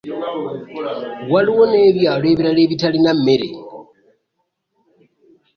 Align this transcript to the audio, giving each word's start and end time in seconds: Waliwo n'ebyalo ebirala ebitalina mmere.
Waliwo 1.31 1.63
n'ebyalo 1.67 2.25
ebirala 2.33 2.59
ebitalina 2.65 3.11
mmere. 3.17 3.49